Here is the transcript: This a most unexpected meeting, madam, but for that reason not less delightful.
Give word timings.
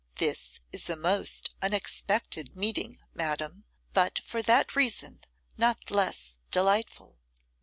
This 0.15 0.59
a 0.89 0.95
most 0.95 1.53
unexpected 1.61 2.55
meeting, 2.55 2.97
madam, 3.13 3.65
but 3.93 4.19
for 4.25 4.41
that 4.41 4.75
reason 4.75 5.19
not 5.57 5.91
less 5.91 6.39
delightful. 6.49 7.19